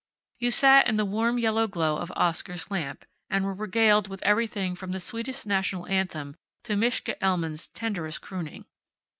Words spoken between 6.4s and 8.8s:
to Mischa Elman's tenderest crooning.